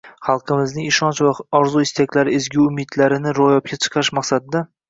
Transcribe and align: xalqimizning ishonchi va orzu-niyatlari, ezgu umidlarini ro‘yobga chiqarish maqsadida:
xalqimizning 0.27 0.87
ishonchi 0.91 1.27
va 1.27 1.33
orzu-niyatlari, 1.59 2.35
ezgu 2.39 2.65
umidlarini 2.71 3.37
ro‘yobga 3.43 3.81
chiqarish 3.87 4.15
maqsadida: 4.21 4.69